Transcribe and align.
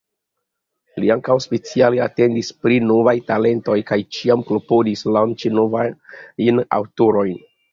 Li 1.03 1.11
ankaŭ 1.15 1.35
speciale 1.45 1.99
atentis 2.05 2.49
pri 2.63 2.79
novaj 2.93 3.15
talentoj 3.29 3.77
kaj 3.93 3.99
ĉiam 4.17 4.43
klopodis 4.49 5.07
lanĉi 5.19 5.53
novajn 5.61 6.65
aŭtorojn. 6.81 7.39